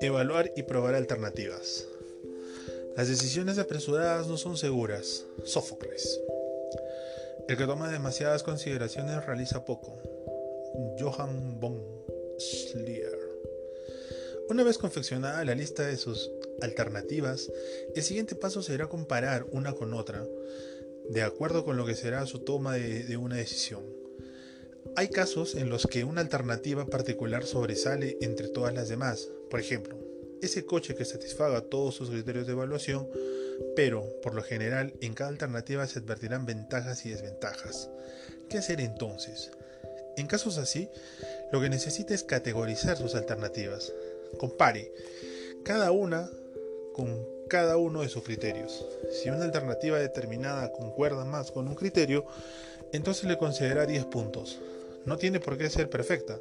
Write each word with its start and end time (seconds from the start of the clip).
Evaluar 0.00 0.52
y 0.54 0.62
probar 0.64 0.94
alternativas. 0.94 1.86
Las 2.96 3.08
decisiones 3.08 3.58
apresuradas 3.58 4.28
no 4.28 4.36
son 4.36 4.56
seguras. 4.56 5.24
Sófocles. 5.44 6.20
El 7.48 7.56
que 7.56 7.64
toma 7.64 7.90
demasiadas 7.90 8.42
consideraciones 8.42 9.24
realiza 9.24 9.64
poco. 9.64 9.98
Johann 10.98 11.58
von 11.58 11.82
Schlier. 12.38 13.18
Una 14.50 14.62
vez 14.62 14.76
confeccionada 14.76 15.44
la 15.44 15.54
lista 15.54 15.86
de 15.86 15.96
sus 15.96 16.30
alternativas, 16.60 17.50
el 17.94 18.02
siguiente 18.02 18.34
paso 18.34 18.62
será 18.62 18.88
comparar 18.88 19.46
una 19.52 19.72
con 19.72 19.94
otra, 19.94 20.26
de 21.08 21.22
acuerdo 21.22 21.64
con 21.64 21.76
lo 21.76 21.86
que 21.86 21.94
será 21.94 22.26
su 22.26 22.40
toma 22.40 22.74
de, 22.74 23.04
de 23.04 23.16
una 23.16 23.36
decisión. 23.36 24.03
Hay 24.96 25.08
casos 25.08 25.56
en 25.56 25.70
los 25.70 25.88
que 25.88 26.04
una 26.04 26.20
alternativa 26.20 26.86
particular 26.86 27.44
sobresale 27.44 28.16
entre 28.20 28.46
todas 28.46 28.72
las 28.72 28.88
demás. 28.88 29.28
Por 29.50 29.58
ejemplo, 29.58 29.98
ese 30.40 30.64
coche 30.64 30.94
que 30.94 31.04
satisfaga 31.04 31.62
todos 31.62 31.96
sus 31.96 32.10
criterios 32.10 32.46
de 32.46 32.52
evaluación, 32.52 33.08
pero 33.74 34.04
por 34.22 34.34
lo 34.34 34.42
general 34.44 34.94
en 35.00 35.14
cada 35.14 35.30
alternativa 35.30 35.84
se 35.88 35.98
advertirán 35.98 36.46
ventajas 36.46 37.04
y 37.06 37.10
desventajas. 37.10 37.90
¿Qué 38.48 38.58
hacer 38.58 38.80
entonces? 38.80 39.50
En 40.16 40.28
casos 40.28 40.58
así, 40.58 40.88
lo 41.50 41.60
que 41.60 41.70
necesita 41.70 42.14
es 42.14 42.22
categorizar 42.22 42.96
sus 42.96 43.16
alternativas. 43.16 43.92
Compare 44.38 44.92
cada 45.64 45.90
una 45.90 46.30
con 46.92 47.26
cada 47.48 47.78
uno 47.78 48.02
de 48.02 48.08
sus 48.08 48.22
criterios. 48.22 48.86
Si 49.10 49.28
una 49.28 49.44
alternativa 49.44 49.98
determinada 49.98 50.70
concuerda 50.70 51.24
más 51.24 51.50
con 51.50 51.66
un 51.66 51.74
criterio, 51.74 52.26
entonces 52.92 53.24
le 53.24 53.38
concederá 53.38 53.86
10 53.86 54.04
puntos. 54.04 54.60
No 55.06 55.16
tiene 55.18 55.40
por 55.40 55.58
qué 55.58 55.70
ser 55.70 55.90
perfecta. 55.90 56.38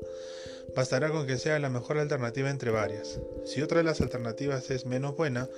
Bastará 0.75 1.09
con 1.09 1.27
que 1.27 1.37
sea 1.37 1.59
la 1.59 1.69
mejor 1.69 1.97
alternativa 1.97 2.49
entre 2.49 2.71
varias. 2.71 3.19
Si 3.45 3.61
otra 3.61 3.79
de 3.79 3.83
las 3.83 4.01
alternativas 4.01 4.71
es 4.71 4.85
menos 4.85 5.15
buena, 5.15 5.49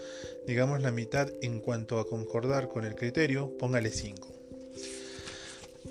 digamos 0.47 0.81
la 0.81 0.91
mitad 0.91 1.30
en 1.41 1.59
cuanto 1.59 1.99
a 1.99 2.07
concordar 2.07 2.67
con 2.67 2.85
el 2.85 2.95
criterio, 2.95 3.55
póngale 3.57 3.91
5. 3.91 4.27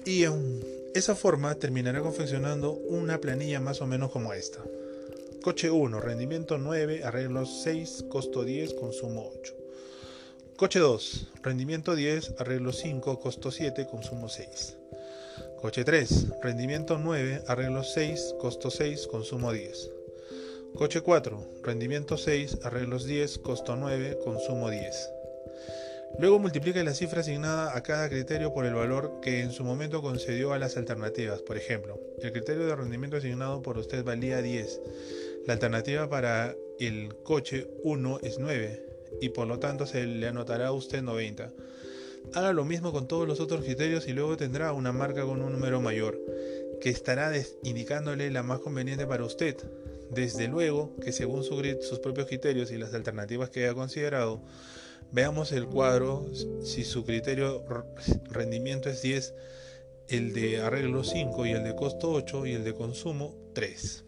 Y 0.05 0.25
esa 0.95 1.15
forma 1.15 1.55
terminará 1.55 2.01
confeccionando 2.01 2.73
una 2.73 3.21
planilla 3.21 3.61
más 3.61 3.81
o 3.81 3.87
menos 3.87 4.11
como 4.11 4.35
esta. 4.35 4.63
Coche 5.43 5.71
1, 5.71 6.01
rendimiento 6.01 6.59
9, 6.59 7.05
arreglos 7.05 7.63
6, 7.63 8.07
costo 8.11 8.45
10, 8.45 8.75
consumo 8.75 9.31
8. 9.41 9.55
Coche 10.57 10.79
2, 10.79 11.29
rendimiento 11.43 11.95
10, 11.95 12.35
arreglo 12.39 12.73
5, 12.73 13.21
costo 13.21 13.51
7, 13.51 13.87
consumo 13.87 14.29
6. 14.29 14.77
Coche 15.65 15.83
3, 15.83 16.43
rendimiento 16.43 16.99
9, 16.99 17.45
arreglo 17.47 17.83
6, 17.83 18.35
costo 18.39 18.71
6, 18.71 19.07
consumo 19.07 19.51
10. 19.51 19.93
Coche 20.75 21.01
4, 21.01 21.63
rendimiento 21.63 22.19
6, 22.19 22.59
arreglos 22.65 23.07
10, 23.07 23.39
costo 23.39 23.75
9, 23.75 24.19
consumo 24.23 24.69
10. 24.69 25.11
Luego 26.19 26.39
multiplica 26.39 26.85
la 26.85 26.93
cifra 26.93 27.21
asignada 27.21 27.75
a 27.75 27.83
cada 27.83 28.11
criterio 28.11 28.53
por 28.53 28.67
el 28.67 28.75
valor 28.75 29.21
que 29.23 29.41
en 29.41 29.53
su 29.53 29.65
momento 29.65 30.03
concedió 30.03 30.53
a 30.53 30.59
las 30.59 30.77
alternativas. 30.77 31.41
Por 31.41 31.57
ejemplo, 31.57 31.99
el 32.21 32.31
criterio 32.31 32.67
de 32.67 32.77
rendimiento 32.77 33.17
asignado 33.17 33.63
por 33.63 33.79
usted 33.79 34.05
valía 34.05 34.43
10. 34.43 34.83
La 35.47 35.55
alternativa 35.55 36.11
para 36.11 36.55
el 36.79 37.17
coche 37.23 37.69
1 37.85 38.19
es 38.23 38.39
9 38.39 38.85
y 39.23 39.31
por 39.31 39.47
lo 39.47 39.59
tanto 39.61 39.87
se 39.87 40.05
le 40.05 40.29
anotará 40.29 40.67
a 40.67 40.73
usted 40.73 41.01
90. 41.01 41.51
Haga 42.33 42.53
lo 42.53 42.65
mismo 42.65 42.93
con 42.93 43.07
todos 43.07 43.29
los 43.29 43.41
otros 43.41 43.65
criterios 43.65 44.09
y 44.09 44.13
luego 44.13 44.37
tendrá 44.37 44.73
una 44.73 44.93
marca 44.93 45.23
con 45.25 45.43
un 45.43 45.53
número 45.53 45.81
mayor, 45.81 46.21
que 46.81 46.91
estará 46.91 47.33
indicándole 47.63 48.31
la 48.31 48.43
más 48.43 48.61
conveniente 48.61 49.07
para 49.07 49.25
usted. 49.25 49.57
Desde 50.11 50.49
luego 50.49 50.97
que 50.97 51.13
según 51.13 51.45
sus 51.45 51.99
propios 52.01 52.27
criterios 52.27 52.71
y 52.71 52.79
las 52.79 52.95
alternativas 52.95 53.51
que 53.51 53.65
haya 53.65 53.75
considerado, 53.75 54.43
veamos 55.13 55.53
el 55.53 55.67
cuadro 55.67 56.27
si 56.63 56.85
su 56.85 57.05
criterio 57.05 57.65
rendimiento 58.31 58.89
es 58.89 59.03
10, 59.03 59.35
el 60.09 60.33
de 60.33 60.61
arreglo 60.61 61.05
5 61.05 61.47
y 61.47 61.51
el 61.53 61.65
de 61.65 61.75
costo 61.75 62.11
8 62.13 62.47
y 62.47 62.53
el 62.53 62.65
de 62.65 62.75
consumo 62.75 63.35
3. 63.55 64.05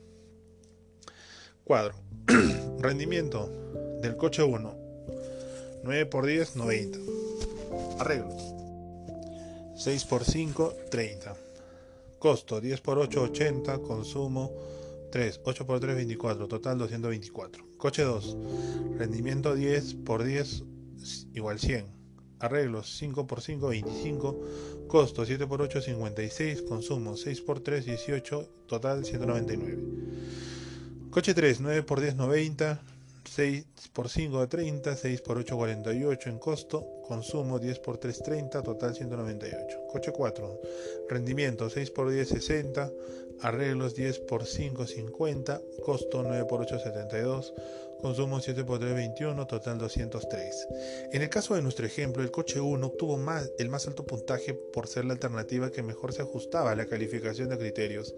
Cuadro. 1.64 1.94
rendimiento 2.78 3.50
del 4.00 4.16
coche 4.16 4.42
1. 4.42 4.76
9 5.82 6.06
por 6.06 6.26
10, 6.26 6.56
90. 6.56 6.98
Arreglos. 7.98 8.54
6 9.76 10.04
por 10.04 10.24
5, 10.24 10.74
30. 10.90 11.36
Costo 12.18 12.60
10 12.60 12.80
por 12.80 12.98
8, 12.98 13.22
80. 13.22 13.78
Consumo 13.78 14.52
3. 15.12 15.40
8 15.44 15.66
por 15.66 15.80
3, 15.80 15.96
24. 15.96 16.48
Total 16.48 16.78
224. 16.78 17.64
Coche 17.76 18.02
2. 18.02 18.36
Rendimiento 18.98 19.54
10 19.54 19.94
por 20.04 20.24
10 20.24 20.64
igual 21.34 21.58
100. 21.58 21.86
Arreglos 22.38 22.96
5 22.98 23.26
por 23.26 23.40
5, 23.40 23.68
25. 23.68 24.40
Costo 24.88 25.24
7 25.24 25.46
por 25.46 25.62
8, 25.62 25.80
56. 25.80 26.62
Consumo 26.62 27.16
6 27.16 27.40
por 27.42 27.60
3, 27.60 27.84
18. 27.84 28.48
Total 28.66 29.04
199. 29.04 29.78
Coche 31.10 31.32
3, 31.32 31.60
9 31.60 31.82
por 31.82 32.00
10, 32.00 32.16
90. 32.16 32.82
6 33.28 33.66
por 33.92 34.08
5 34.08 34.48
30, 34.48 34.96
6 34.96 35.20
por 35.22 35.38
8 35.38 35.56
48 35.56 36.30
en 36.30 36.38
costo, 36.38 36.86
consumo 37.06 37.58
10 37.58 37.78
por 37.80 37.98
3 37.98 38.22
30, 38.22 38.62
total 38.62 38.94
198. 38.94 39.86
Coche 39.90 40.12
4, 40.12 40.60
rendimiento 41.08 41.68
6 41.70 41.90
por 41.90 42.10
10 42.10 42.28
60, 42.28 42.90
arreglos 43.40 43.94
10 43.94 44.20
por 44.20 44.46
5 44.46 44.86
50, 44.86 45.60
costo 45.84 46.22
9 46.22 46.44
por 46.46 46.60
8 46.62 46.78
72, 46.78 47.54
consumo 48.00 48.40
7 48.40 48.64
por 48.64 48.78
3 48.78 48.94
21, 48.94 49.46
total 49.46 49.78
203. 49.78 50.68
En 51.12 51.22
el 51.22 51.28
caso 51.28 51.54
de 51.54 51.62
nuestro 51.62 51.86
ejemplo, 51.86 52.22
el 52.22 52.30
coche 52.30 52.60
1 52.60 52.86
obtuvo 52.86 53.16
más, 53.16 53.50
el 53.58 53.68
más 53.68 53.86
alto 53.86 54.04
puntaje 54.04 54.54
por 54.54 54.86
ser 54.86 55.04
la 55.04 55.14
alternativa 55.14 55.70
que 55.70 55.82
mejor 55.82 56.12
se 56.12 56.22
ajustaba 56.22 56.72
a 56.72 56.76
la 56.76 56.86
calificación 56.86 57.48
de 57.48 57.58
criterios. 57.58 58.14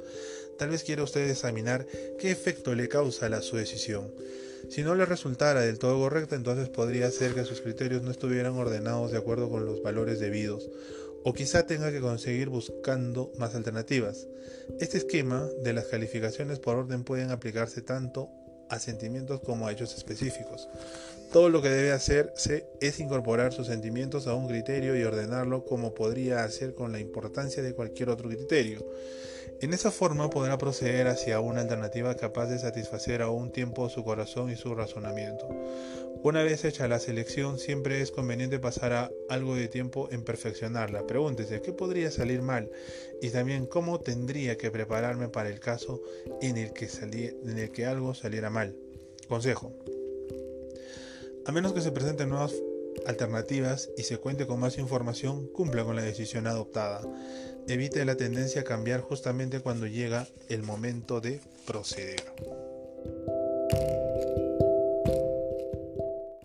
Tal 0.59 0.71
vez 0.71 0.83
quiera 0.83 1.03
usted 1.03 1.29
examinar 1.29 1.87
qué 2.19 2.31
efecto 2.31 2.75
le 2.75 2.89
causa 2.89 3.27
a 3.27 3.43
su 3.43 3.57
decisión. 3.57 4.13
Si 4.69 4.83
no 4.83 4.95
le 4.95 5.07
resultara 5.07 5.61
del 5.61 5.79
todo 5.79 5.99
correcta, 5.99 6.37
entonces 6.37 6.69
podría 6.69 7.11
ser 7.11 7.35
que 7.35 7.45
sus 7.45 7.61
criterios 7.61 8.03
no 8.03 8.11
estuvieran 8.11 8.55
ordenados 8.55 9.13
de 9.13 9.19
acuerdo 9.19 9.49
con 9.49 9.65
los 9.65 9.83
valores 9.83 10.19
debidos, 10.19 10.69
o 11.25 11.33
quizá 11.33 11.67
tenga 11.67 11.91
que 11.91 12.01
conseguir 12.01 12.49
buscando 12.49 13.33
más 13.39 13.55
alternativas. 13.55 14.27
Este 14.81 14.99
esquema 14.99 15.49
de 15.63 15.73
las 15.73 15.87
calificaciones 15.87 16.59
por 16.59 16.77
orden 16.77 17.05
pueden 17.05 17.31
aplicarse 17.31 17.83
tanto 17.83 18.31
a 18.69 18.79
sentimientos 18.79 19.41
como 19.41 19.67
a 19.67 19.73
hechos 19.73 19.97
específicos. 19.97 20.69
Todo 21.33 21.51
lo 21.51 21.61
que 21.61 21.69
debe 21.69 21.93
hacerse 21.93 22.67
es 22.81 23.01
incorporar 23.01 23.53
sus 23.53 23.67
sentimientos 23.67 24.27
a 24.27 24.35
un 24.35 24.49
criterio 24.49 24.97
y 24.97 25.05
ordenarlo 25.05 25.65
como 25.65 25.95
podría 25.95 26.45
hacer 26.45 26.75
con 26.75 26.93
la 26.93 27.01
importancia 27.01 27.63
de 27.63 27.75
cualquier 27.75 28.09
otro 28.09 28.29
criterio. 28.29 28.85
En 29.61 29.75
esa 29.75 29.91
forma 29.91 30.31
podrá 30.31 30.57
proceder 30.57 31.09
hacia 31.09 31.41
una 31.41 31.63
alternativa 31.63 32.15
capaz 32.15 32.47
de 32.47 32.61
satisfacer 32.61 33.23
a 33.23 33.31
un 33.31 33.51
tiempo 33.51 33.89
su 33.89 34.05
corazón 34.05 34.51
y 34.51 34.57
su 34.57 34.75
razonamiento. 34.75 35.49
Una 36.23 36.43
vez 36.43 36.65
hecha 36.65 36.89
la 36.89 36.99
selección, 36.99 37.59
siempre 37.59 38.01
es 38.01 38.11
conveniente 38.11 38.59
pasar 38.59 39.13
algo 39.29 39.55
de 39.57 39.69
tiempo 39.69 40.09
en 40.13 40.23
perfeccionarla. 40.23 41.07
Pregúntese 41.07 41.61
qué 41.61 41.73
podría 41.73 42.11
salir 42.11 42.41
mal 42.43 42.71
y 43.21 43.31
también 43.31 43.67
cómo 43.67 44.01
tendría 44.01 44.57
que 44.57 44.71
prepararme 44.71 45.29
para 45.29 45.49
el 45.49 45.61
caso 45.61 46.03
en 46.41 46.57
el 46.57 46.73
que, 46.73 46.89
en 47.45 47.59
el 47.59 47.71
que 47.71 47.87
algo 47.87 48.15
saliera 48.15 48.51
Consejo. 49.29 49.73
A 51.47 51.53
menos 51.53 51.73
que 51.73 51.81
se 51.81 51.93
presenten 51.93 52.29
nuevas 52.29 52.55
alternativas 53.07 53.91
y 53.97 54.03
se 54.03 54.19
cuente 54.19 54.47
con 54.47 54.61
más 54.61 54.79
información, 54.79 55.47
cumpla 55.49 55.85
con 55.85 55.97
la 55.97 56.03
decisión 56.03 56.47
adoptada. 56.47 57.01
Evite 57.67 58.05
la 58.05 58.17
tendencia 58.17 58.63
a 58.63 58.65
cambiar 58.65 59.01
justamente 59.01 59.61
cuando 59.61 59.87
llega 59.87 60.27
el 60.49 60.63
momento 60.63 61.21
de 61.21 61.41
proceder. 61.67 62.23